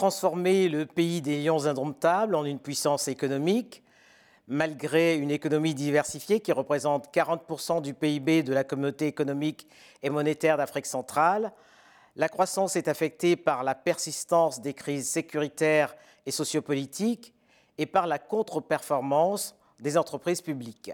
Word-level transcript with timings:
Comment 0.00 0.08
transformer 0.08 0.70
le 0.70 0.86
pays 0.86 1.20
des 1.20 1.44
lions 1.44 1.66
indomptables 1.66 2.34
en 2.34 2.46
une 2.46 2.58
puissance 2.58 3.06
économique 3.06 3.82
malgré 4.48 5.16
une 5.16 5.30
économie 5.30 5.74
diversifiée 5.74 6.40
qui 6.40 6.52
représente 6.52 7.12
40% 7.14 7.82
du 7.82 7.92
PIB 7.92 8.42
de 8.42 8.54
la 8.54 8.64
communauté 8.64 9.08
économique 9.08 9.68
et 10.02 10.08
monétaire 10.08 10.56
d'Afrique 10.56 10.86
centrale, 10.86 11.52
la 12.16 12.30
croissance 12.30 12.76
est 12.76 12.88
affectée 12.88 13.36
par 13.36 13.62
la 13.62 13.74
persistance 13.74 14.62
des 14.62 14.72
crises 14.72 15.06
sécuritaires 15.06 15.94
et 16.24 16.30
sociopolitiques 16.30 17.34
et 17.76 17.84
par 17.84 18.06
la 18.06 18.18
contre-performance 18.18 19.54
des 19.80 19.98
entreprises 19.98 20.40
publiques. 20.40 20.92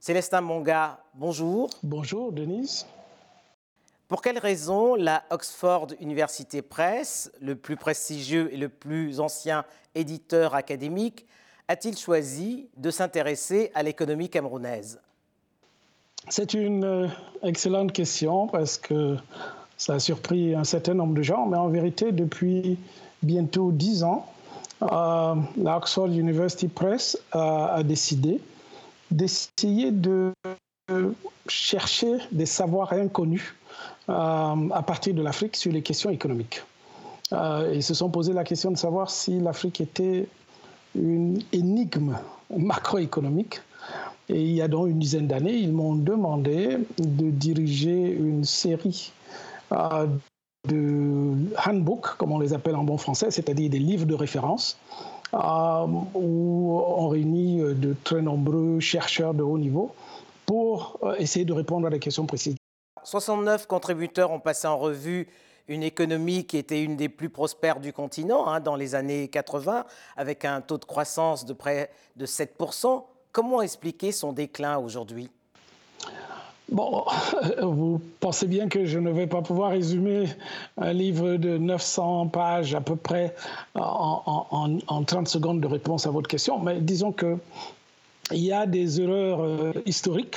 Célestin 0.00 0.40
Monga, 0.40 0.98
bonjour. 1.14 1.70
Bonjour, 1.84 2.32
Denise. 2.32 2.86
Pour 4.12 4.20
quelles 4.20 4.38
raisons 4.38 4.94
la 4.94 5.22
Oxford 5.30 5.86
University 5.98 6.60
Press, 6.60 7.32
le 7.40 7.56
plus 7.56 7.76
prestigieux 7.76 8.52
et 8.52 8.58
le 8.58 8.68
plus 8.68 9.20
ancien 9.20 9.64
éditeur 9.94 10.54
académique, 10.54 11.24
a-t-il 11.66 11.96
choisi 11.96 12.68
de 12.76 12.90
s'intéresser 12.90 13.70
à 13.74 13.82
l'économie 13.82 14.28
camerounaise? 14.28 15.00
C'est 16.28 16.52
une 16.52 16.84
euh, 16.84 17.08
excellente 17.42 17.94
question 17.94 18.48
parce 18.48 18.76
que 18.76 19.16
ça 19.78 19.94
a 19.94 19.98
surpris 19.98 20.54
un 20.54 20.64
certain 20.64 20.92
nombre 20.92 21.14
de 21.14 21.22
gens, 21.22 21.46
mais 21.46 21.56
en 21.56 21.68
vérité, 21.70 22.12
depuis 22.12 22.78
bientôt 23.22 23.72
dix 23.72 24.04
ans, 24.04 24.30
euh, 24.82 25.36
la 25.56 25.78
Oxford 25.78 26.08
University 26.08 26.68
Press 26.68 27.18
a, 27.32 27.82
décidé 27.82 28.42
d'essayer 29.10 29.90
de 29.90 30.34
chercher 31.48 32.18
des 32.30 32.44
savoirs 32.44 32.92
inconnus 32.92 33.54
euh, 33.54 33.61
à 34.08 34.82
partir 34.86 35.14
de 35.14 35.22
l'Afrique 35.22 35.56
sur 35.56 35.72
les 35.72 35.82
questions 35.82 36.10
économiques. 36.10 36.62
ils 37.30 37.82
se 37.82 37.94
sont 37.94 38.10
posé 38.10 38.32
la 38.32 38.44
question 38.44 38.70
de 38.70 38.76
savoir 38.76 39.10
si 39.10 39.38
l'Afrique 39.38 39.80
était 39.80 40.28
une 40.94 41.40
énigme 41.52 42.18
macroéconomique. 42.56 43.60
Et 44.28 44.40
il 44.40 44.52
y 44.52 44.62
a 44.62 44.68
donc 44.68 44.88
une 44.88 44.98
dizaine 44.98 45.26
d'années, 45.26 45.54
ils 45.54 45.72
m'ont 45.72 45.96
demandé 45.96 46.78
de 46.98 47.30
diriger 47.30 48.10
une 48.12 48.44
série 48.44 49.12
euh, 49.72 50.06
de 50.68 51.34
handbooks, 51.66 52.16
comme 52.18 52.32
on 52.32 52.38
les 52.38 52.52
appelle 52.54 52.76
en 52.76 52.84
bon 52.84 52.96
français, 52.98 53.30
c'est-à-dire 53.30 53.68
des 53.68 53.80
livres 53.80 54.06
de 54.06 54.14
référence, 54.14 54.78
euh, 55.34 55.86
où 56.14 56.80
on 56.86 57.08
réunit 57.08 57.58
de 57.58 57.96
très 58.04 58.22
nombreux 58.22 58.78
chercheurs 58.78 59.34
de 59.34 59.42
haut 59.42 59.58
niveau 59.58 59.92
pour 60.46 60.98
euh, 61.02 61.14
essayer 61.18 61.44
de 61.44 61.52
répondre 61.52 61.88
à 61.88 61.90
des 61.90 61.98
questions 61.98 62.26
précises. 62.26 62.56
69 63.04 63.66
contributeurs 63.66 64.30
ont 64.30 64.40
passé 64.40 64.66
en 64.66 64.78
revue 64.78 65.28
une 65.68 65.82
économie 65.82 66.44
qui 66.44 66.58
était 66.58 66.82
une 66.82 66.96
des 66.96 67.08
plus 67.08 67.30
prospères 67.30 67.80
du 67.80 67.92
continent 67.92 68.46
hein, 68.46 68.60
dans 68.60 68.76
les 68.76 68.94
années 68.94 69.28
80, 69.28 69.84
avec 70.16 70.44
un 70.44 70.60
taux 70.60 70.78
de 70.78 70.84
croissance 70.84 71.44
de 71.44 71.52
près 71.52 71.90
de 72.16 72.26
7%. 72.26 73.04
Comment 73.32 73.62
expliquer 73.62 74.12
son 74.12 74.32
déclin 74.32 74.78
aujourd'hui? 74.78 75.30
Bon, 76.70 77.04
vous 77.62 78.00
pensez 78.20 78.46
bien 78.46 78.68
que 78.68 78.86
je 78.86 78.98
ne 78.98 79.10
vais 79.10 79.26
pas 79.26 79.42
pouvoir 79.42 79.72
résumer 79.72 80.26
un 80.78 80.92
livre 80.92 81.36
de 81.36 81.58
900 81.58 82.28
pages 82.28 82.74
à 82.74 82.80
peu 82.80 82.96
près 82.96 83.34
en, 83.74 85.04
30 85.06 85.28
secondes 85.28 85.60
de 85.60 85.66
réponse 85.66 86.06
à 86.06 86.10
votre 86.10 86.28
question, 86.28 86.58
mais 86.58 86.80
disons 86.80 87.12
qu'il 87.12 87.38
y 88.32 88.52
a 88.52 88.66
des 88.66 89.00
erreurs 89.00 89.42
euh, 89.42 89.72
historiques, 89.84 90.36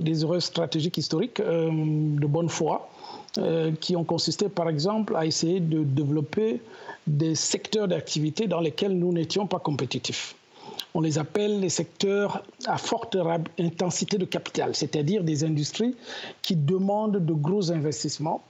des 0.00 0.22
erreurs 0.22 0.42
stratégiques 0.42 0.96
historiques 0.96 1.40
euh, 1.40 1.68
de 1.70 2.26
bonne 2.26 2.48
foi 2.48 2.88
euh, 3.38 3.72
qui 3.78 3.94
ont 3.94 4.04
consisté, 4.04 4.48
par 4.48 4.68
exemple, 4.68 5.14
à 5.16 5.26
essayer 5.26 5.60
de 5.60 5.84
développer 5.84 6.62
des 7.06 7.34
secteurs 7.34 7.88
d'activité 7.88 8.46
dans 8.46 8.60
lesquels 8.60 8.98
nous 8.98 9.12
n'étions 9.12 9.46
pas 9.46 9.58
compétitifs. 9.58 10.34
On 10.94 11.00
les 11.00 11.18
appelle 11.18 11.60
les 11.60 11.68
secteurs 11.68 12.42
à 12.66 12.78
forte 12.78 13.16
intensité 13.58 14.18
de 14.18 14.24
capital, 14.24 14.74
c'est-à-dire 14.74 15.24
des 15.24 15.44
industries 15.44 15.94
qui 16.40 16.56
demandent 16.56 17.24
de 17.24 17.32
gros 17.32 17.70
investissements 17.70 18.42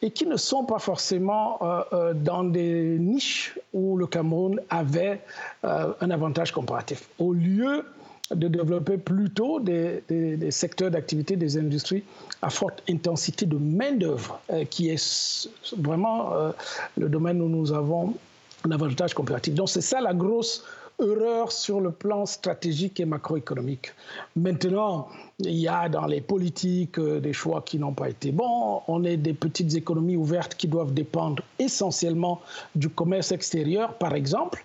et 0.00 0.10
qui 0.10 0.24
ne 0.24 0.36
sont 0.36 0.64
pas 0.64 0.78
forcément 0.78 1.58
euh, 1.92 2.14
dans 2.14 2.44
des 2.44 2.96
niches 2.98 3.58
où 3.74 3.98
le 3.98 4.06
Cameroun 4.06 4.60
avait 4.70 5.20
un 5.62 6.10
avantage 6.10 6.52
comparatif. 6.52 7.08
Au 7.18 7.32
lieu 7.32 7.84
de 8.34 8.48
développer 8.48 8.96
plutôt 8.96 9.60
des, 9.60 10.02
secteurs 10.50 10.90
d'activité, 10.90 11.36
des 11.36 11.58
industries 11.58 12.04
à 12.42 12.50
forte 12.50 12.82
intensité 12.88 13.46
de 13.46 13.56
main-d'œuvre, 13.56 14.40
euh, 14.50 14.64
qui 14.64 14.90
est 14.90 15.48
vraiment 15.76 16.32
euh, 16.32 16.52
le 16.96 17.08
domaine 17.08 17.40
où 17.42 17.48
nous 17.48 17.72
avons 17.72 18.14
un 18.64 18.70
avantage 18.70 19.14
comparatif. 19.14 19.54
Donc, 19.54 19.68
c'est 19.68 19.80
ça 19.80 20.00
la 20.00 20.14
grosse 20.14 20.64
erreur 21.02 21.52
sur 21.52 21.80
le 21.80 21.90
plan 21.90 22.26
stratégique 22.26 23.00
et 23.00 23.04
macroéconomique. 23.04 23.92
Maintenant, 24.36 25.08
il 25.38 25.56
y 25.56 25.68
a 25.68 25.88
dans 25.88 26.06
les 26.06 26.20
politiques 26.20 26.98
euh, 26.98 27.20
des 27.20 27.32
choix 27.32 27.62
qui 27.62 27.78
n'ont 27.78 27.92
pas 27.92 28.08
été 28.08 28.32
bons. 28.32 28.82
On 28.88 29.04
est 29.04 29.16
des 29.16 29.32
petites 29.32 29.74
économies 29.74 30.16
ouvertes 30.16 30.54
qui 30.54 30.68
doivent 30.68 30.94
dépendre 30.94 31.42
essentiellement 31.58 32.40
du 32.74 32.88
commerce 32.88 33.32
extérieur, 33.32 33.94
par 33.94 34.14
exemple, 34.14 34.64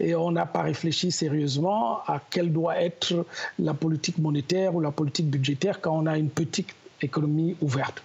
et 0.00 0.14
on 0.14 0.30
n'a 0.30 0.46
pas 0.46 0.62
réfléchi 0.62 1.10
sérieusement 1.10 2.00
à 2.06 2.20
quelle 2.30 2.52
doit 2.52 2.80
être 2.80 3.24
la 3.58 3.74
politique 3.74 4.18
monétaire 4.18 4.74
ou 4.74 4.80
la 4.80 4.90
politique 4.90 5.30
budgétaire 5.30 5.80
quand 5.80 5.96
on 5.96 6.06
a 6.06 6.18
une 6.18 6.30
petite 6.30 6.74
économie 7.02 7.56
ouverte. 7.60 8.02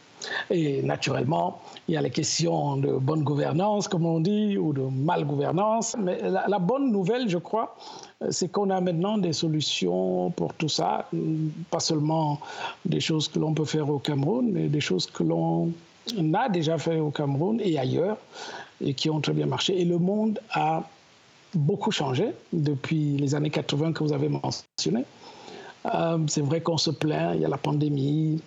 Et 0.50 0.82
naturellement, 0.82 1.62
il 1.88 1.96
y 1.96 1.98
a 1.98 2.02
les 2.02 2.10
questions 2.10 2.78
de 2.78 2.94
bonne 2.94 3.24
gouvernance, 3.24 3.88
comme 3.88 4.06
on 4.06 4.20
dit, 4.20 4.58
ou 4.58 4.74
de 4.74 4.82
mal 4.82 5.26
gouvernance. 5.26 5.96
Mais 6.00 6.20
la, 6.22 6.60
bonne 6.60 6.92
nouvelle, 6.92 7.30
je 7.30 7.38
crois, 7.38 7.76
c'est 8.30 8.52
qu'on 8.52 8.70
a 8.70 8.80
maintenant 8.82 9.18
des 9.18 9.34
solutions 9.34 10.32
pour 10.32 10.54
tout 10.54 10.70
ça. 10.70 11.08
Pas 11.70 11.80
seulement 11.80 12.40
des 12.86 13.00
choses 13.00 13.28
que 13.28 13.40
l'on 13.40 13.54
peut 13.54 13.66
faire 13.66 13.90
au 13.90 14.00
Cameroun, 14.00 14.50
mais 14.52 14.68
des 14.68 14.82
choses 14.82 15.08
que 15.08 15.24
l'on 15.24 15.72
a 16.34 16.50
déjà 16.50 16.78
fait 16.78 17.00
au 17.00 17.12
Cameroun 17.12 17.60
et 17.64 17.78
ailleurs, 17.78 18.18
et 18.80 18.94
qui 18.94 19.10
ont 19.10 19.22
très 19.22 19.34
bien 19.34 19.46
marché. 19.46 19.80
Et 19.80 19.86
le 19.86 19.98
monde 19.98 20.40
a 20.52 20.84
beaucoup 21.54 21.92
changé 21.92 22.32
depuis 22.54 23.18
les 23.18 23.36
années 23.36 23.50
80 23.50 23.94
que 23.94 24.04
vous 24.04 24.14
avez 24.14 24.30
mentionné. 24.30 25.06
Euh, 25.94 26.20
c'est 26.28 26.42
vrai 26.42 26.62
qu'on 26.62 26.78
se 26.78 26.92
plaint, 26.92 27.36
il 27.36 27.42
y 27.42 27.46
a 27.46 27.50
la 27.50 27.58
pandémie, 27.58 28.40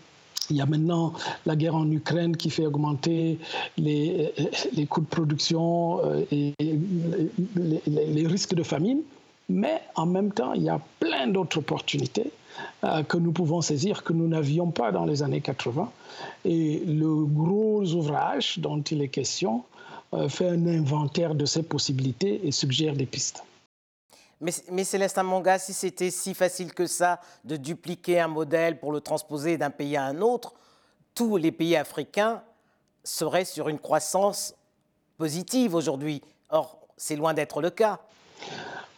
il 0.50 0.56
y 0.56 0.60
a 0.60 0.66
maintenant 0.66 1.12
la 1.46 1.56
guerre 1.56 1.74
en 1.74 1.90
Ukraine 1.90 2.36
qui 2.36 2.50
fait 2.50 2.66
augmenter 2.66 3.38
les, 3.76 4.32
les 4.72 4.86
coûts 4.86 5.00
de 5.00 5.06
production 5.06 6.04
euh, 6.04 6.24
et 6.30 6.54
les, 6.58 7.82
les, 7.86 8.26
risques 8.26 8.54
de 8.54 8.62
famine. 8.62 9.02
Mais 9.48 9.82
en 9.94 10.06
même 10.06 10.32
temps, 10.32 10.54
il 10.54 10.62
y 10.62 10.68
a 10.68 10.80
plein 11.00 11.26
d'autres 11.26 11.58
opportunités 11.58 12.30
euh, 12.84 13.02
que 13.02 13.16
nous 13.16 13.32
pouvons 13.32 13.60
saisir 13.60 14.02
que 14.02 14.12
nous 14.12 14.28
n'avions 14.28 14.70
pas 14.70 14.92
dans 14.92 15.04
les 15.04 15.22
années 15.22 15.40
80. 15.40 15.90
Et 16.44 16.82
le 16.86 17.24
gros 17.24 17.84
ouvrage 17.94 18.58
dont 18.58 18.80
il 18.80 19.02
est 19.02 19.08
question 19.08 19.64
euh, 20.14 20.28
fait 20.28 20.48
un 20.48 20.66
inventaire 20.66 21.34
de 21.34 21.44
ces 21.44 21.62
possibilités 21.62 22.46
et 22.46 22.52
suggère 22.52 22.94
des 22.94 23.06
pistes. 23.06 23.44
Mais, 24.44 24.52
mais 24.70 24.84
Célestin 24.84 25.22
Manga, 25.22 25.58
si 25.58 25.72
c'était 25.72 26.10
si 26.10 26.34
facile 26.34 26.74
que 26.74 26.86
ça 26.86 27.18
de 27.44 27.56
dupliquer 27.56 28.20
un 28.20 28.28
modèle 28.28 28.78
pour 28.78 28.92
le 28.92 29.00
transposer 29.00 29.56
d'un 29.56 29.70
pays 29.70 29.96
à 29.96 30.04
un 30.04 30.20
autre, 30.20 30.52
tous 31.14 31.38
les 31.38 31.50
pays 31.50 31.76
africains 31.76 32.42
seraient 33.02 33.46
sur 33.46 33.70
une 33.70 33.78
croissance 33.78 34.54
positive 35.16 35.74
aujourd'hui. 35.74 36.20
Or, 36.50 36.78
c'est 36.98 37.16
loin 37.16 37.32
d'être 37.32 37.62
le 37.62 37.70
cas. 37.70 38.00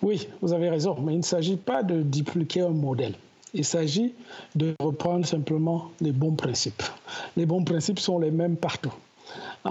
Oui, 0.02 0.28
vous 0.42 0.52
avez 0.52 0.68
raison, 0.68 0.96
mais 1.00 1.12
il 1.14 1.18
ne 1.18 1.22
s'agit 1.22 1.56
pas 1.56 1.84
de 1.84 2.02
dupliquer 2.02 2.62
un 2.62 2.70
modèle. 2.70 3.14
Il 3.54 3.64
s'agit 3.64 4.14
de 4.56 4.74
reprendre 4.80 5.24
simplement 5.24 5.92
les 6.00 6.10
bons 6.10 6.34
principes. 6.34 6.82
Les 7.36 7.46
bons 7.46 7.62
principes 7.62 8.00
sont 8.00 8.18
les 8.18 8.32
mêmes 8.32 8.56
partout. 8.56 8.92
Euh, 9.66 9.70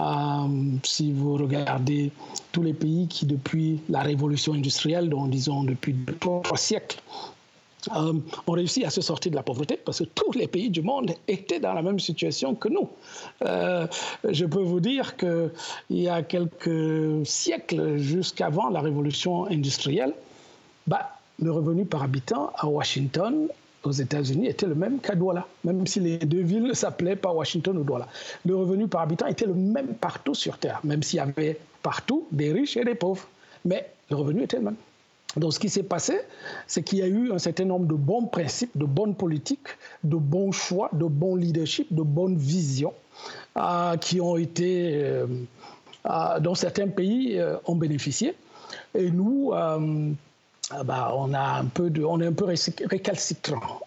si 0.82 1.12
vous 1.12 1.34
regardez 1.34 2.10
tous 2.52 2.62
les 2.62 2.74
pays 2.74 3.08
qui, 3.08 3.26
depuis 3.26 3.80
la 3.88 4.00
révolution 4.00 4.52
industrielle, 4.54 5.08
donc 5.08 5.30
disons 5.30 5.64
depuis 5.64 5.94
trois 6.20 6.56
siècles, 6.56 7.00
euh, 7.94 8.14
ont 8.46 8.52
réussi 8.52 8.84
à 8.84 8.90
se 8.90 9.00
sortir 9.00 9.30
de 9.30 9.36
la 9.36 9.42
pauvreté 9.42 9.76
parce 9.76 10.00
que 10.00 10.04
tous 10.04 10.32
les 10.32 10.48
pays 10.48 10.70
du 10.70 10.82
monde 10.82 11.12
étaient 11.28 11.60
dans 11.60 11.72
la 11.72 11.82
même 11.82 12.00
situation 12.00 12.54
que 12.54 12.68
nous. 12.68 12.88
Euh, 13.42 13.86
je 14.28 14.44
peux 14.44 14.62
vous 14.62 14.80
dire 14.80 15.16
qu'il 15.16 15.50
y 15.90 16.08
a 16.08 16.22
quelques 16.22 17.24
siècles, 17.24 17.96
jusqu'avant 17.98 18.70
la 18.70 18.80
révolution 18.80 19.46
industrielle, 19.46 20.14
bah, 20.86 21.10
le 21.40 21.52
revenu 21.52 21.84
par 21.84 22.02
habitant 22.02 22.50
à 22.56 22.66
Washington 22.66 23.48
aux 23.84 23.92
États-Unis 23.92 24.48
était 24.48 24.66
le 24.66 24.74
même 24.74 24.98
qu'à 24.98 25.14
Douala, 25.14 25.46
même 25.64 25.86
si 25.86 26.00
les 26.00 26.18
deux 26.18 26.42
villes 26.42 26.74
s'appelaient 26.74 27.16
pas 27.16 27.32
Washington 27.32 27.78
ou 27.78 27.84
Douala. 27.84 28.08
Le 28.44 28.56
revenu 28.56 28.88
par 28.88 29.02
habitant 29.02 29.26
était 29.26 29.46
le 29.46 29.54
même 29.54 29.94
partout 29.94 30.34
sur 30.34 30.58
Terre, 30.58 30.80
même 30.84 31.02
s'il 31.02 31.18
y 31.18 31.20
avait 31.20 31.58
partout 31.82 32.26
des 32.32 32.52
riches 32.52 32.76
et 32.76 32.84
des 32.84 32.94
pauvres. 32.94 33.26
Mais 33.64 33.88
le 34.10 34.16
revenu 34.16 34.42
était 34.42 34.58
le 34.58 34.64
même. 34.64 34.76
Donc 35.36 35.52
ce 35.52 35.58
qui 35.58 35.68
s'est 35.68 35.82
passé, 35.82 36.20
c'est 36.66 36.82
qu'il 36.82 36.98
y 36.98 37.02
a 37.02 37.06
eu 37.06 37.30
un 37.32 37.38
certain 37.38 37.66
nombre 37.66 37.86
de 37.86 37.94
bons 37.94 38.26
principes, 38.26 38.76
de 38.76 38.86
bonnes 38.86 39.14
politiques, 39.14 39.68
de 40.02 40.16
bons 40.16 40.50
choix, 40.50 40.88
de 40.92 41.04
bons 41.04 41.36
leadership, 41.36 41.92
de 41.92 42.02
bonnes 42.02 42.36
visions 42.36 42.94
euh, 43.56 43.96
qui 43.98 44.20
ont 44.20 44.36
été 44.36 44.92
euh, 44.94 45.26
dont 46.40 46.54
certains 46.54 46.88
pays 46.88 47.38
ont 47.66 47.74
bénéficié. 47.74 48.34
Et 48.94 49.10
nous, 49.10 49.52
bah, 50.84 51.12
on, 51.14 51.32
a 51.34 51.58
un 51.58 51.66
peu 51.66 51.90
de, 51.90 52.04
on 52.04 52.20
est 52.20 52.26
un 52.26 52.32
peu 52.32 52.44
récalcitrant. 52.44 53.80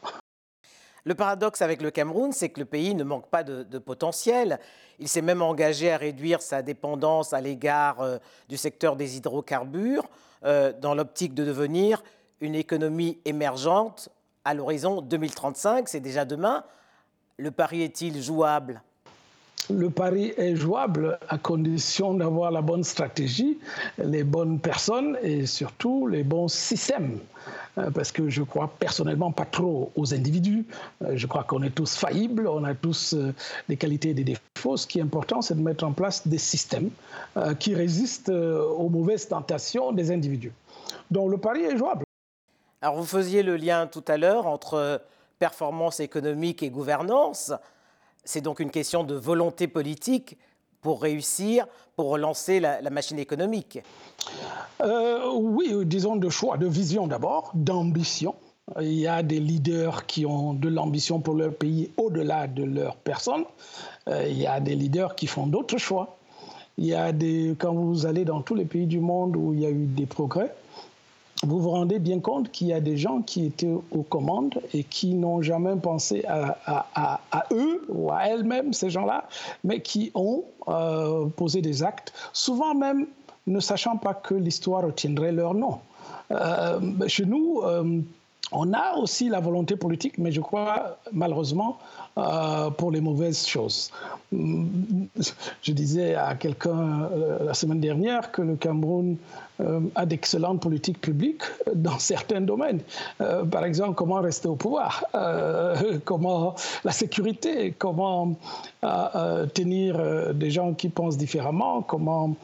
Le 1.06 1.16
paradoxe 1.16 1.62
avec 1.62 1.82
le 1.82 1.92
Cameroun, 1.92 2.32
c'est 2.32 2.50
que 2.50 2.60
le 2.60 2.66
pays 2.66 2.94
ne 2.94 3.04
manque 3.04 3.30
pas 3.30 3.44
de, 3.44 3.78
potentiel. 3.80 4.60
Il 5.00 5.08
s'est 5.08 5.22
même 5.22 5.42
engagé 5.42 5.92
à 5.92 5.98
réduire 5.98 6.42
sa 6.42 6.62
dépendance 6.62 7.34
à 7.34 7.42
l'égard 7.42 8.02
euh, 8.02 8.18
du 8.48 8.58
secteur 8.58 8.96
des 8.96 9.18
hydrocarbures 9.18 10.08
euh, 10.46 10.74
dans 10.74 10.94
l'optique 10.94 11.34
de 11.34 11.46
devenir 11.46 12.04
une 12.42 12.56
économie 12.56 13.18
émergente 13.26 14.10
à 14.46 14.54
l'horizon 14.54 15.02
2035. 15.02 15.88
C'est 15.88 16.00
déjà 16.00 16.26
demain. 16.26 16.64
Le 17.38 17.52
pari 17.52 17.82
est-il 17.82 18.22
jouable? 18.22 18.82
Le 19.70 19.90
pari 19.90 20.34
est 20.38 20.56
jouable 20.56 21.20
à 21.30 21.38
condition 21.38 22.14
d'avoir 22.14 22.52
la 22.52 22.62
bonne 22.62 22.84
stratégie, 22.84 23.60
les 23.98 24.24
bonnes 24.24 24.60
personnes 24.60 25.18
et 25.22 25.46
surtout 25.46 26.08
les 26.08 26.24
bons 26.24 26.48
systèmes. 26.48 27.20
Euh, 27.78 27.92
parce 27.92 28.12
que 28.12 28.30
je 28.30 28.44
crois 28.44 28.72
personnellement 28.80 29.32
pas 29.32 29.46
trop 29.46 29.92
aux 29.96 30.14
individus. 30.14 30.66
Euh, 31.04 31.14
je 31.16 31.28
crois 31.28 31.44
qu'on 31.44 31.62
est 31.64 31.70
tous 31.70 31.96
faillibles, 31.96 32.48
on 32.48 32.64
a 32.64 32.74
tous 32.74 33.14
euh, 33.14 33.34
des 33.68 33.78
qualités 33.78 34.10
et 34.10 34.14
des 34.14 34.24
défauts. 34.24 34.78
Ce 34.78 34.88
qui 34.88 35.00
est 35.00 35.04
important, 35.04 35.42
c'est 35.42 35.56
de 35.56 35.62
mettre 35.62 35.84
en 35.84 35.94
place 35.94 36.28
des 36.28 36.38
systèmes 36.38 36.90
qui 37.60 37.74
résistent 37.74 38.30
aux 38.30 38.90
mauvaises 38.90 39.28
tentations 39.28 39.92
des 39.94 40.12
individus. 40.12 40.52
Donc 41.10 41.32
le 41.32 41.38
pari 41.38 41.62
est 41.62 41.78
jouable. 41.78 42.04
Alors 42.82 42.96
vous 42.98 43.06
faisiez 43.06 43.44
le 43.44 43.56
lien 43.56 43.88
tout 43.88 44.04
à 44.08 44.18
l'heure 44.18 44.48
entre 44.48 45.02
performance 45.38 46.00
économique 46.02 46.64
et 46.64 46.70
gouvernance. 46.70 47.54
C'est 48.30 48.42
donc 48.42 48.60
une 48.60 48.70
question 48.70 49.04
de 49.04 49.16
volonté 49.16 49.68
politique 49.68 50.38
pour 50.82 51.02
réussir, 51.02 51.66
pour 51.96 52.10
relancer 52.10 52.60
la, 52.60 52.88
machine 52.92 53.18
économique 53.18 53.80
euh, 54.84 55.32
Oui, 55.34 55.74
disons 55.84 56.16
de 56.16 56.30
choix, 56.30 56.60
de 56.60 56.68
vision 56.68 57.08
d'abord, 57.08 57.50
d'ambition. 57.56 58.36
Il 58.82 58.94
y 58.94 59.08
a 59.08 59.24
des 59.24 59.40
leaders 59.40 60.06
qui 60.06 60.28
ont 60.28 60.54
de 60.54 60.70
l'ambition 60.70 61.20
pour 61.20 61.34
leur 61.34 61.56
pays 61.56 61.90
au-delà 61.98 62.46
de 62.46 62.64
leur 62.64 62.98
personne. 62.98 63.46
Euh, 64.08 64.28
il 64.30 64.38
y 64.38 64.46
a 64.46 64.60
des 64.60 64.76
leaders 64.76 65.16
qui 65.16 65.26
font 65.26 65.48
d'autres 65.48 65.80
choix. 65.80 66.16
Il 66.78 66.86
y 66.86 66.94
a 66.94 67.12
des, 67.12 67.56
quand 67.58 67.74
vous 67.74 68.06
allez 68.06 68.26
dans 68.26 68.44
tous 68.44 68.54
les 68.54 68.66
pays 68.66 68.86
du 68.86 69.00
monde 69.00 69.36
où 69.38 69.56
il 69.56 69.62
y 69.62 69.66
a 69.66 69.72
eu 69.72 69.88
des 69.88 70.06
progrès, 70.06 70.54
vous 71.44 71.60
vous 71.60 71.70
rendez 71.70 72.00
bien 72.00 72.20
compte 72.20 72.52
qu'il 72.52 72.68
y 72.68 72.74
a 72.74 72.82
des 72.82 72.98
gens 72.98 73.22
qui 73.22 73.46
étaient 73.46 73.72
aux 73.92 74.04
commandes 74.04 74.60
et 74.74 74.84
qui 74.84 75.14
n'ont 75.14 75.42
jamais 75.42 75.76
pensé 75.76 76.26
à, 76.28 77.20
eux 77.52 77.86
ou 77.88 78.12
à 78.12 78.28
elles-mêmes, 78.28 78.74
ces 78.74 78.90
gens-là, 78.90 79.26
mais 79.64 79.82
qui 79.82 80.12
ont 80.16 80.44
euh, 80.68 81.28
posé 81.28 81.62
des 81.62 81.84
actes, 81.84 82.14
souvent 82.34 82.76
même 82.76 83.08
ne 83.48 83.60
sachant 83.60 83.98
pas 83.98 84.14
que 84.14 84.36
l'histoire 84.36 84.84
retiendrait 84.84 85.32
leur 85.32 85.54
nom. 85.54 85.80
Euh, 86.32 86.80
chez 87.08 87.26
nous, 87.26 87.62
euh, 87.64 88.02
on 88.52 88.74
a 88.74 88.96
aussi 88.96 89.30
la 89.30 89.40
volonté 89.40 89.76
politique, 89.76 90.18
mais 90.18 90.32
je 90.32 90.42
crois 90.42 90.98
malheureusement 91.12 91.78
euh, 92.18 92.70
pour 92.72 92.92
les 92.92 93.02
mauvaises 93.02 93.46
choses. 93.46 93.92
Je 94.32 95.72
disais 95.72 96.16
à 96.16 96.36
quelqu'un 96.36 97.04
euh, 97.12 97.46
la 97.46 97.54
semaine 97.54 97.80
dernière 97.80 98.32
que 98.32 98.42
le 98.42 98.56
Cameroun 98.56 99.18
euh, 99.60 99.82
a 99.96 100.06
d'excellentes 100.06 100.62
politiques 100.62 101.00
publiques 101.00 101.44
dans 101.76 102.00
certains 102.00 102.42
domaines. 102.42 102.82
par 103.52 103.66
exemple, 103.66 103.94
comment 103.96 104.22
rester 104.22 104.48
au 104.48 104.56
pouvoir, 104.56 105.04
comment 106.06 106.56
la 106.84 106.92
sécurité, 106.92 107.74
comment 107.78 108.36
tenir 109.54 110.34
des 110.34 110.50
gens 110.50 110.74
qui 110.74 110.90
pensent 110.90 111.18
différemment, 111.18 111.82
comment 111.82 112.36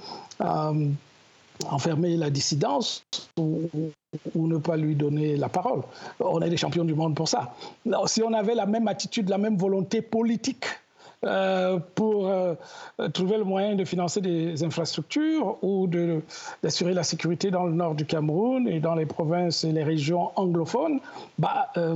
enfermer 1.70 2.18
la 2.18 2.30
dissidence 2.30 3.04
ne 4.36 4.58
pas 4.58 4.78
lui 4.78 4.96
donner 4.96 5.38
la 5.38 5.50
parole. 5.50 5.82
On 6.20 6.42
est 6.42 6.50
les 6.50 6.58
champions 6.58 6.86
du 6.86 6.96
monde 6.96 7.16
pour 7.16 7.28
ça. 7.28 7.54
si 8.06 8.24
on 8.24 8.34
avait 8.34 8.56
la 8.56 8.66
même 8.66 8.88
attitude, 8.88 9.30
la 9.30 9.38
même 9.38 9.58
volonté 9.58 10.02
politique 10.02 10.66
euh, 11.26 11.80
pour 11.96 12.28
euh, 12.28 12.54
trouver 13.14 13.38
le 13.38 13.46
moyen 13.46 13.76
de 13.76 13.84
financer 13.84 14.22
des 14.22 14.64
infrastructures 14.64 15.58
ou 15.64 15.88
d'assurer 16.62 16.94
la 16.94 17.04
sécurité 17.04 17.50
dans 17.50 17.64
le 17.64 17.74
nord 17.74 17.96
du 17.96 18.06
Cameroun 18.06 18.68
et 18.68 18.80
dans 18.80 18.94
les 18.94 19.08
provinces 19.08 19.64
et 19.64 19.72
les 19.72 19.84
régions 19.84 20.30
anglophones, 20.36 21.00
bah, 21.40 21.70
euh, 21.78 21.96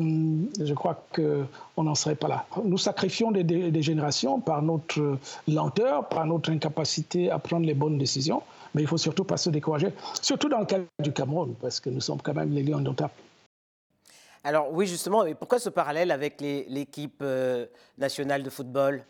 je 0.59 0.73
crois 0.73 1.03
qu'on 1.13 1.83
n'en 1.83 1.95
serait 1.95 2.15
pas 2.15 2.27
là. 2.27 2.45
Nous 2.63 2.79
sacrifions 2.79 3.31
des, 3.31 3.43
des, 3.43 3.81
générations 3.83 4.39
par 4.39 4.63
notre 4.63 5.17
lenteur, 5.47 6.07
par 6.07 6.25
notre 6.25 6.49
incapacité 6.49 7.29
à 7.29 7.37
prendre 7.37 7.67
les 7.67 7.75
bonnes 7.75 7.99
décisions. 7.99 8.41
Mais 8.73 8.81
il 8.81 8.85
ne 8.85 8.89
faut 8.89 8.97
surtout 8.97 9.23
pas 9.23 9.37
se 9.37 9.49
décourager, 9.49 9.91
surtout 10.21 10.49
dans 10.49 10.59
le 10.59 10.65
cas 10.65 10.79
du 10.99 11.11
Cameroun, 11.11 11.55
parce 11.61 11.79
que 11.79 11.89
nous 11.89 12.01
sommes 12.01 12.21
quand 12.21 12.33
même 12.33 12.51
les 12.51 12.63
lions 12.63 12.81
d'Ontario. 12.81 13.13
Alors 14.43 14.71
oui, 14.71 14.87
justement, 14.87 15.23
mais 15.23 15.35
pourquoi 15.35 15.59
ce 15.59 15.69
parallèle 15.69 16.11
avec 16.11 16.39
l'équipe 16.39 17.19
euh, 17.21 17.65
nationale 17.97 18.43
de 18.43 18.49
football? 18.49 19.03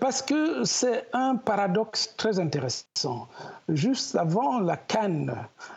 Parce 0.00 0.22
que 0.22 0.64
c'est 0.64 1.06
un 1.12 1.36
paradoxe 1.36 2.14
très 2.16 2.40
intéressant. 2.40 3.28
Juste 3.68 4.16
avant 4.16 4.58
la 4.58 4.76
Cannes, 4.76 5.34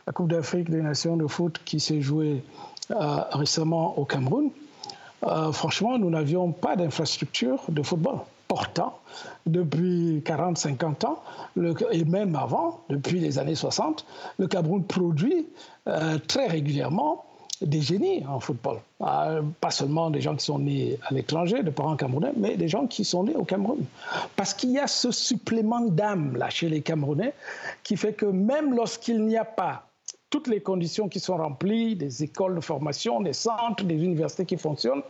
la 0.07 0.13
Coupe 0.13 0.30
d'Afrique 0.30 0.69
des 0.69 0.81
Nations 0.81 1.15
de 1.15 1.27
foot 1.27 1.62
qui 1.65 1.80
s'est 1.80 2.01
jouée 2.01 2.44
euh, 2.92 3.21
récemment 3.31 3.97
au 3.97 4.06
Cameroun, 4.06 4.50
euh, 5.24 5.51
franchement, 5.51 5.97
nous 5.97 6.09
n'avions 6.09 6.51
pas 6.51 6.75
d'infrastructure 6.75 7.62
de 7.69 7.83
football. 7.83 8.19
Pourtant, 8.49 8.99
depuis 9.45 10.23
40-50 10.25 11.05
ans, 11.05 11.21
et 11.91 12.03
même 12.03 12.35
avant, 12.35 12.81
depuis 12.89 13.19
les 13.19 13.37
années 13.37 13.53
60, 13.53 14.05
le 14.39 14.47
Cameroun 14.47 14.83
produit 14.83 15.47
euh, 15.87 16.17
très 16.27 16.47
régulièrement 16.47 17.23
des 17.61 17.81
génies 17.81 18.25
en 18.25 18.39
football. 18.39 18.79
Euh, 19.01 19.43
pas 19.61 19.69
seulement 19.69 20.09
des 20.09 20.19
gens 20.19 20.35
qui 20.35 20.45
sont 20.45 20.57
nés 20.59 20.97
à 21.07 21.13
l'étranger, 21.13 21.61
de 21.61 21.69
parents 21.69 21.95
camerounais, 21.95 22.31
mais 22.37 22.57
des 22.57 22.67
gens 22.67 22.87
qui 22.87 23.05
sont 23.05 23.25
nés 23.25 23.35
au 23.35 23.43
Cameroun. 23.43 23.85
Parce 24.35 24.55
qu'il 24.55 24.71
y 24.71 24.79
a 24.79 24.87
ce 24.87 25.11
supplément 25.11 25.81
d'âme 25.81 26.35
là 26.35 26.49
chez 26.49 26.69
les 26.69 26.81
Camerounais 26.81 27.33
qui 27.83 27.97
fait 27.97 28.13
que 28.13 28.25
même 28.25 28.73
lorsqu'il 28.75 29.23
n'y 29.25 29.37
a 29.37 29.45
pas 29.45 29.85
toutes 30.29 30.47
les 30.47 30.61
conditions 30.61 31.07
qui 31.07 31.19
sont 31.19 31.37
remplies, 31.37 31.95
des 31.95 32.23
écoles 32.23 32.56
de 32.56 32.61
formation, 32.61 33.21
des 33.21 33.33
centres, 33.33 33.83
des 33.83 33.95
universités 33.95 34.45
qui 34.45 34.57
fonctionnent, 34.57 35.03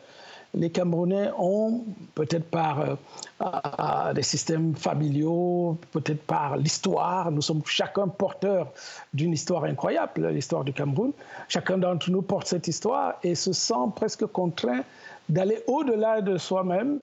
les 0.53 0.69
Camerounais 0.71 1.29
ont, 1.37 1.83
peut-être 2.15 2.49
par 2.49 2.97
euh, 3.41 4.13
des 4.13 4.23
systèmes 4.23 4.75
familiaux, 4.75 5.77
peut-être 5.91 6.23
par 6.23 6.57
l'histoire, 6.57 7.31
nous 7.31 7.41
sommes 7.41 7.61
chacun 7.65 8.07
porteurs 8.07 8.71
d'une 9.13 9.33
histoire 9.33 9.63
incroyable, 9.65 10.27
l'histoire 10.29 10.63
du 10.63 10.73
Cameroun. 10.73 11.11
Chacun 11.47 11.77
d'entre 11.77 12.09
nous 12.09 12.21
porte 12.21 12.47
cette 12.47 12.67
histoire 12.67 13.15
et 13.23 13.35
se 13.35 13.53
sent 13.53 13.73
presque 13.95 14.25
contraint 14.25 14.83
d'aller 15.27 15.63
au-delà 15.67 16.21
de 16.21 16.37
soi-même. 16.37 16.99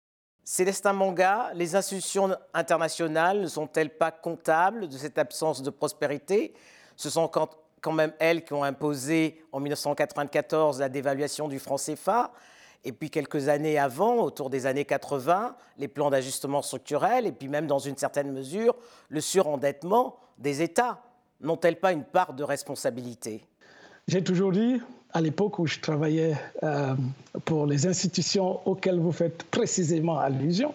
Célestin 0.44 0.92
Manga, 0.92 1.50
les 1.54 1.76
institutions 1.76 2.30
internationales 2.54 3.40
ne 3.40 3.46
sont-elles 3.46 3.90
pas 3.90 4.10
comptables 4.10 4.88
de 4.88 4.96
cette 4.96 5.18
absence 5.18 5.62
de 5.62 5.70
prospérité? 5.70 6.54
Ce 6.96 7.10
sont 7.10 7.28
quand 7.28 7.92
même 7.92 8.12
elles 8.18 8.44
qui 8.44 8.52
ont 8.52 8.64
imposé 8.64 9.44
en 9.52 9.60
1994 9.60 10.80
la 10.80 10.88
dévaluation 10.88 11.48
du 11.48 11.58
franc 11.58 11.76
CFA. 11.76 12.32
Et 12.84 12.92
puis 12.92 13.10
quelques 13.10 13.48
années 13.48 13.78
avant, 13.78 14.16
autour 14.16 14.50
des 14.50 14.66
années 14.66 14.84
80, 14.84 15.56
les 15.78 15.88
plans 15.88 16.10
d'ajustement 16.10 16.62
structurel 16.62 17.26
et 17.26 17.32
puis 17.32 17.48
même 17.48 17.66
dans 17.66 17.78
une 17.78 17.96
certaine 17.96 18.32
mesure 18.32 18.74
le 19.08 19.20
surendettement 19.20 20.16
des 20.38 20.62
États 20.62 21.02
n'ont-elles 21.40 21.78
pas 21.78 21.92
une 21.92 22.04
part 22.04 22.34
de 22.34 22.42
responsabilité? 22.42 23.46
J'ai 24.08 24.24
toujours 24.24 24.50
dit, 24.50 24.80
à 25.12 25.20
l'époque 25.20 25.58
où 25.58 25.66
je 25.66 25.80
travaillais 25.80 26.34
euh, 26.62 26.94
pour 27.44 27.66
les 27.66 27.86
institutions 27.86 28.60
auxquelles 28.66 28.98
vous 28.98 29.12
faites 29.12 29.42
précisément 29.44 30.18
allusion, 30.18 30.72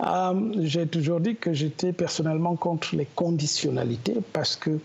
euh, 0.00 0.52
j'ai 0.60 0.86
toujours 0.86 1.20
dit 1.20 1.36
que 1.36 1.52
j'étais 1.52 1.92
personnellement 1.92 2.56
contre 2.56 2.96
les 2.96 3.06
conditionnalités 3.06 4.16
parce 4.32 4.56
que 4.56 4.78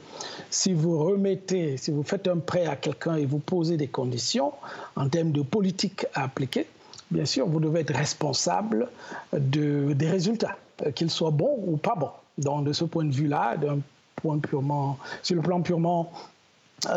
si 0.49 0.73
vous 0.73 0.97
remettez, 1.03 1.77
si 1.77 1.91
vous 1.91 2.03
faites 2.03 2.27
un 2.27 2.37
prêt 2.37 2.65
à 2.65 2.75
quelqu'un 2.75 3.15
et 3.15 3.25
vous 3.25 3.39
posez 3.39 3.77
des 3.77 3.87
conditions 3.87 4.53
en 4.95 5.07
termes 5.07 5.31
de 5.31 5.41
politique 5.41 6.05
à 6.13 6.23
appliquer, 6.23 6.67
bien 7.11 7.25
sûr, 7.25 7.47
vous 7.47 7.59
devez 7.59 7.81
être 7.81 7.93
responsable 7.93 8.89
de, 9.31 9.93
des 9.93 10.09
résultats, 10.09 10.57
euh, 10.85 10.91
qu'ils 10.91 11.11
soient 11.11 11.31
bons 11.31 11.63
ou 11.67 11.77
pas 11.77 11.95
bons. 11.95 12.11
Donc, 12.39 12.65
de 12.65 12.73
ce 12.73 12.83
point 12.83 13.05
de 13.05 13.13
vue-là, 13.13 13.55
d'un 13.57 13.79
point 14.15 14.39
purement, 14.39 14.97
sur 15.21 15.35
le 15.35 15.41
plan 15.41 15.61
purement 15.61 16.11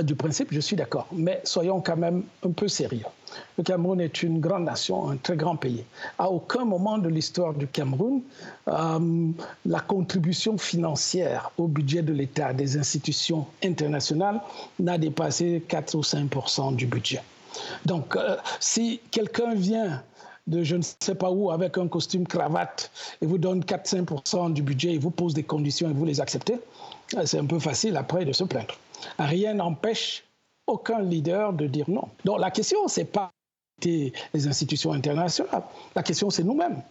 du 0.03 0.15
principe, 0.15 0.49
je 0.53 0.61
suis 0.61 0.77
d'accord. 0.77 1.07
Mais 1.13 1.41
soyons 1.45 1.81
quand 1.81 1.97
même 1.97 2.25
un 2.45 2.51
peu 2.51 2.69
sérieux. 2.69 3.05
Le 3.59 3.65
Cameroun 3.65 4.01
est 4.01 4.23
une 4.23 4.41
grande 4.41 4.65
nation, 4.65 5.11
un 5.11 5.17
très 5.17 5.37
grand 5.37 5.57
pays. 5.57 5.85
À 6.19 6.31
aucun 6.31 6.65
moment 6.65 6.99
de 6.99 7.09
l'histoire 7.09 7.55
du 7.55 7.67
Cameroun, 7.67 8.23
euh, 8.69 9.29
la 9.65 9.81
contribution 9.81 10.59
financière 10.59 11.51
au 11.59 11.67
budget 11.67 12.03
de 12.03 12.13
l'État 12.13 12.53
des 12.53 12.77
institutions 12.79 13.47
internationales 13.63 14.41
n'a 14.79 14.99
dépassé 14.99 15.63
4 15.69 15.95
ou 15.95 16.01
5% 16.03 16.75
du 16.77 16.87
budget. 16.87 17.23
Donc, 17.85 18.17
euh, 18.17 18.37
si 18.61 19.01
quelqu'un 19.11 19.55
vient 19.55 20.03
de 20.47 20.63
je 20.63 20.77
ne 20.77 20.83
sais 20.83 21.15
pas 21.17 21.31
où 21.31 21.51
avec 21.51 21.77
un 21.77 21.89
costume 21.89 22.27
cravate 22.27 22.91
et 23.21 23.27
vous 23.27 23.39
donne 23.39 23.65
4-5% 23.65 24.53
du 24.53 24.63
budget 24.63 24.95
et 24.95 24.99
vous 24.99 25.11
pose 25.11 25.35
des 25.35 25.43
conditions 25.43 25.91
et 25.91 25.93
vous 25.93 26.05
les 26.05 26.21
acceptez, 26.21 26.61
c'est 27.25 27.39
un 27.39 27.47
peu 27.47 27.59
facile 27.59 27.97
après 27.97 28.25
de 28.25 28.33
se 28.33 28.45
plaindre. 28.45 28.75
Rien 29.19 29.55
n'empêche 29.55 30.25
aucun 30.67 31.01
leader 31.01 31.53
de 31.53 31.67
dire 31.67 31.89
non. 31.89 32.09
Donc 32.25 32.41
la 32.41 32.51
question, 32.51 32.89
ce 32.89 33.01
n'est 33.01 33.07
pas 33.07 33.31
les 33.83 34.13
institutions 34.35 34.93
internationales, 34.93 35.63
la 35.95 36.03
question, 36.03 36.31
c'est 36.31 36.43
nous-mêmes. 36.43 36.83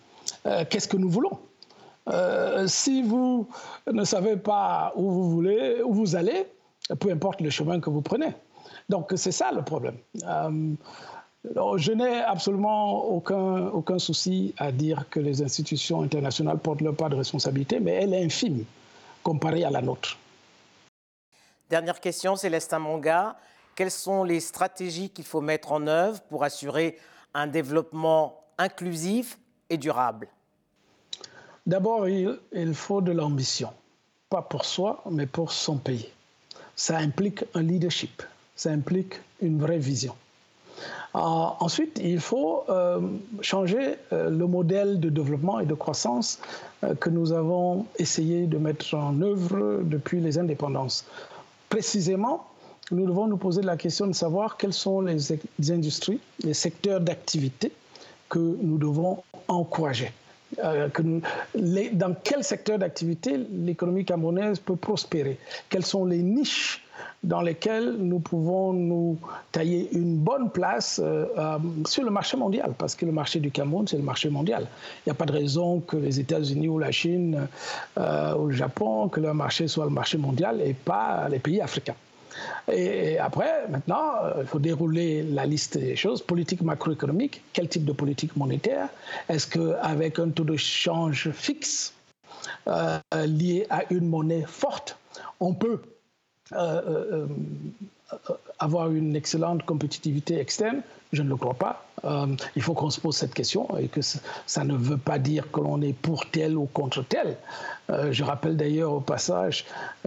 Euh, 0.46 0.64
qu'est-ce 0.70 0.88
que 0.88 0.98
nous 0.98 1.10
voulons? 1.10 1.38
Euh, 2.10 2.68
Si 2.68 3.02
vous 3.02 3.48
ne 3.92 4.04
savez 4.04 4.38
pas 4.38 4.94
où 4.96 5.10
vous 5.12 5.30
voulez, 5.30 5.82
où 5.84 5.94
vous 5.94 6.16
allez, 6.16 6.46
peu 7.00 7.12
importe 7.12 7.42
le 7.42 7.50
chemin 7.50 7.80
que 7.80 7.90
vous 7.90 8.02
prenez. 8.02 8.34
Donc 8.90 9.12
c'est 9.16 9.32
ça 9.32 9.52
le 9.52 9.64
problème. 9.64 9.98
Euh, 10.24 10.76
je 11.78 11.92
n'ai 11.92 12.22
absolument 12.22 13.06
aucun, 13.06 13.68
aucun 13.68 14.00
souci 14.00 14.54
à 14.58 14.72
dire 14.72 15.06
que 15.10 15.20
les 15.20 15.42
institutions 15.42 16.02
internationales 16.02 16.58
portent 16.58 16.82
leur 16.82 16.96
part 16.96 17.10
de 17.10 17.16
responsabilité, 17.16 17.80
mais 17.80 17.92
elle 17.92 18.14
est 18.14 18.24
infime 18.24 18.64
comparée 19.24 19.64
à 19.64 19.70
la 19.70 19.82
nôtre. 19.82 20.18
Dernière 21.70 22.00
question, 22.00 22.36
Célestin 22.36 22.80
Monga. 22.80 23.36
Quelles 23.76 23.92
sont 23.92 24.24
les 24.24 24.40
stratégies 24.40 25.10
qu'il 25.10 25.26
faut 25.26 25.42
mettre 25.42 25.72
en 25.72 25.88
œuvre 25.88 26.22
pour 26.30 26.44
assurer 26.44 26.98
un 27.34 27.48
développement 27.48 28.44
inclusif 28.58 29.38
et 29.70 29.78
durable? 29.78 30.28
D'abord, 31.66 32.08
il, 32.08 32.40
il 32.54 32.76
faut 32.76 33.02
de 33.02 33.12
l'ambition, 33.12 33.72
pas 34.30 34.44
pour 34.44 34.66
soi, 34.66 35.04
mais 35.10 35.26
pour 35.26 35.52
son 35.52 35.78
pays. 35.78 36.10
Ça 36.76 36.98
implique 36.98 37.44
un 37.56 37.64
leadership, 37.64 38.22
ça 38.56 38.70
implique 38.70 39.16
une 39.42 39.60
vraie 39.60 39.80
vision. 39.80 40.16
Euh, 41.16 41.20
ensuite, 41.20 42.00
il 42.04 42.20
faut 42.20 42.66
euh, 42.70 43.00
changer 43.42 43.96
euh, 44.12 44.30
le 44.30 44.48
modèle 44.48 45.00
de 45.00 45.10
développement 45.10 45.60
et 45.60 45.66
de 45.66 45.74
croissance 45.74 46.40
que 47.00 47.10
nous 47.10 47.32
avons 47.32 47.86
essayé 47.98 48.46
de 48.46 48.58
mettre 48.58 48.94
en 48.96 49.20
œuvre 49.22 49.82
depuis 49.84 50.20
les 50.20 50.38
indépendances. 50.38 51.06
Précisément, 51.70 52.46
nous 52.92 53.06
devons 53.06 53.28
nous 53.28 53.38
poser 53.38 53.62
la 53.62 53.78
question 53.78 54.08
de 54.08 54.14
savoir 54.14 54.58
quelles 54.58 54.74
sont 54.74 55.02
les, 55.02 55.32
industries, 55.72 56.20
les 56.44 56.54
secteurs 56.54 57.02
d'activité 57.02 57.72
que 58.30 58.40
nous 58.40 58.78
devons 58.78 59.24
encourager. 59.48 60.12
Que 60.58 61.22
dans 61.94 62.16
quel 62.24 62.44
secteur 62.44 62.80
d'activité 62.80 63.38
l'économie 63.38 64.06
camerounaise 64.06 64.60
peut 64.60 64.76
prospérer? 64.76 65.38
Quelles 65.70 65.86
sont 65.86 66.06
les 66.06 66.22
niches 66.22 66.86
dans 67.26 67.42
lesquels 67.42 67.96
nous 67.98 68.20
pouvons 68.20 68.74
nous 68.74 69.18
tailler 69.52 69.90
une 69.94 70.18
bonne 70.18 70.50
place 70.50 71.02
euh, 71.04 71.26
euh, 71.38 71.58
sur 71.88 72.04
le 72.04 72.12
marché 72.12 72.38
mondial, 72.38 72.74
parce 72.78 72.96
que 72.96 73.06
le 73.06 73.12
marché 73.12 73.40
du 73.40 73.52
Cameroun, 73.52 73.88
c'est 73.88 73.98
le 73.98 74.04
marché 74.04 74.30
mondial. 74.30 74.68
Il 75.06 75.10
n'y 75.10 75.12
a 75.12 75.16
pas 75.16 75.26
de 75.26 75.32
raison 75.32 75.80
que 75.80 75.98
les 75.98 76.20
États-Unis 76.20 76.68
ou 76.68 76.80
la 76.80 76.92
Chine 76.92 77.48
euh, 77.98 78.36
ou 78.36 78.48
le 78.48 78.54
Japon, 78.54 79.10
que 79.10 79.20
leur 79.20 79.34
marché 79.34 79.68
soit 79.68 79.86
le 79.86 79.92
marché 79.92 80.18
mondial 80.18 80.62
et 80.62 80.74
pas 80.74 81.28
les 81.30 81.40
pays 81.40 81.62
africains. 81.62 81.96
Et 82.72 83.18
après, 83.20 83.68
maintenant, 83.70 84.14
il 84.40 84.46
faut 84.46 84.60
dérouler 84.60 85.24
la 85.24 85.46
liste 85.46 85.78
des 85.78 85.96
choses. 85.96 86.22
Politique 86.22 86.62
macroéconomique, 86.62 87.42
quel 87.54 87.68
type 87.68 87.86
de 87.86 87.94
politique 87.94 88.36
monétaire? 88.36 88.90
Est-ce 89.30 89.48
qu'avec 89.48 90.20
un 90.20 90.30
taux 90.30 90.44
de 90.44 90.58
change 90.58 91.32
fixe 91.32 91.94
lié 93.26 93.68
à 93.70 93.84
une 93.92 94.08
monnaie 94.08 94.46
forte, 94.48 94.98
on 95.40 95.54
peut 95.54 95.82
euh, 96.54 96.82
euh, 96.88 97.06
euh, 97.12 97.28
avoir 98.60 98.92
une 98.92 99.16
excellente 99.16 99.64
compétitivité 99.66 100.40
externe 100.40 100.82
Je 101.12 101.24
ne 101.24 101.30
le 101.30 101.36
crois 101.36 101.56
pas. 101.56 101.86
il 102.56 102.62
faut 102.62 102.74
qu'on 102.74 102.90
se 102.90 103.00
pose 103.00 103.16
cette 103.16 103.34
question 103.34 103.68
et 103.78 103.88
que 103.88 104.02
ça 104.02 104.64
ne 104.64 104.76
veut 104.76 104.98
pas 104.98 105.18
dire 105.18 105.52
que 105.52 105.60
l'on 105.60 105.82
est 105.82 105.94
pour 105.94 106.30
tel 106.30 106.56
ou 106.58 106.66
contre 106.66 107.04
tel. 107.04 107.38
je 107.90 108.24
rappelle 108.24 108.58
d'ailleurs 108.58 108.94
au 108.94 109.00
passage 109.02 109.66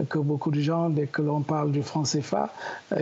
que 0.08 0.18
beaucoup 0.18 0.50
de 0.50 0.60
gens, 0.60 0.90
dès 0.90 1.06
que 1.06 1.22
l'on 1.22 1.42
parle 1.42 1.72
du 1.72 1.82
franc 1.82 2.04
CFA 2.04 2.50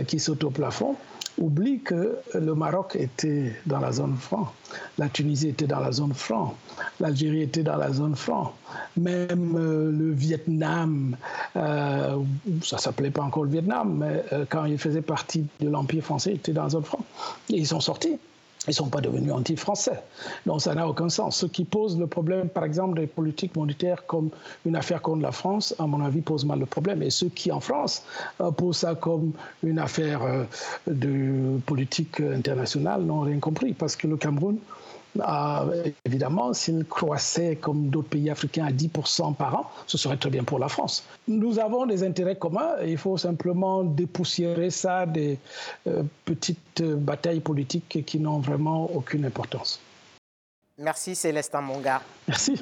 qui 0.07 0.19
saute 0.19 0.43
au 0.43 0.49
plafond, 0.49 0.95
oublie 1.37 1.79
que 1.79 2.17
le 2.33 2.55
Maroc 2.55 2.95
était 2.95 3.53
dans 3.65 3.79
la 3.79 3.91
zone 3.91 4.15
franc, 4.15 4.51
la 4.97 5.09
Tunisie 5.09 5.49
était 5.49 5.67
dans 5.67 5.79
la 5.79 5.91
zone 5.91 6.13
franc, 6.13 6.55
l'Algérie 6.99 7.43
était 7.43 7.63
dans 7.63 7.77
la 7.77 7.91
zone 7.93 8.15
franc, 8.15 8.53
même 8.97 9.55
euh, 9.55 9.91
le 9.91 10.11
Vietnam, 10.11 11.15
euh, 11.55 12.17
ça 12.63 12.77
s'appelait 12.77 13.11
pas 13.11 13.23
encore 13.23 13.43
le 13.43 13.49
Vietnam, 13.49 13.97
mais 13.99 14.23
euh, 14.33 14.45
quand 14.49 14.65
il 14.65 14.77
faisait 14.77 15.01
partie 15.01 15.45
de 15.59 15.69
l'Empire 15.69 16.03
français, 16.03 16.31
il 16.31 16.35
était 16.37 16.53
dans 16.53 16.63
la 16.63 16.69
zone 16.69 16.83
franc. 16.83 17.03
Et 17.49 17.57
ils 17.57 17.67
sont 17.67 17.79
sortis. 17.79 18.17
Ils 18.67 18.71
ne 18.71 18.75
sont 18.75 18.89
pas 18.89 18.99
devenus 18.99 19.31
anti-français. 19.31 19.99
Donc 20.45 20.61
ça 20.61 20.75
n'a 20.75 20.87
aucun 20.87 21.07
sens. 21.07 21.37
Ce 21.37 21.45
qui 21.45 21.63
pose 21.63 21.97
le 21.97 22.05
problème, 22.07 22.49
par 22.49 22.65
exemple, 22.65 22.99
des 22.99 23.07
politiques 23.07 23.55
monétaires 23.55 24.05
comme 24.05 24.29
une 24.65 24.75
affaire 24.75 25.01
contre 25.01 25.21
la 25.21 25.31
France, 25.31 25.73
à 25.79 25.87
mon 25.87 26.03
avis, 26.03 26.21
pose 26.21 26.43
mal 26.45 26.59
le 26.59 26.65
problème. 26.65 27.01
Et 27.01 27.09
ceux 27.09 27.29
qui, 27.29 27.51
en 27.51 27.61
France, 27.61 28.03
euh, 28.41 28.51
posent 28.51 28.77
ça 28.77 28.95
comme 28.95 29.31
une 29.63 29.79
affaire 29.79 30.21
euh, 30.23 30.43
de 30.87 31.59
politique 31.65 32.19
internationale 32.19 33.03
n'ont 33.03 33.21
rien 33.21 33.39
compris. 33.39 33.73
Parce 33.73 33.95
que 33.95 34.07
le 34.07 34.17
Cameroun, 34.17 34.57
ah, 35.23 35.65
évidemment, 36.05 36.53
s'il 36.53 36.85
croissait 36.85 37.55
comme 37.55 37.89
d'autres 37.89 38.09
pays 38.09 38.29
africains 38.29 38.65
à 38.65 38.71
10% 38.71 39.35
par 39.35 39.55
an, 39.55 39.71
ce 39.85 39.97
serait 39.97 40.17
très 40.17 40.29
bien 40.29 40.43
pour 40.43 40.59
la 40.59 40.69
France. 40.69 41.03
Nous 41.27 41.59
avons 41.59 41.85
des 41.85 42.03
intérêts 42.03 42.35
communs 42.35 42.75
et 42.81 42.91
il 42.91 42.97
faut 42.97 43.17
simplement 43.17 43.83
dépoussiérer 43.83 44.69
ça 44.69 45.05
des 45.05 45.39
euh, 45.87 46.03
petites 46.25 46.83
batailles 46.83 47.39
politiques 47.39 48.03
qui 48.05 48.19
n'ont 48.19 48.39
vraiment 48.39 48.85
aucune 48.93 49.25
importance. 49.25 49.79
Merci 50.77 51.15
Célestin 51.15 51.61
Monga. 51.61 52.01
Merci. 52.27 52.61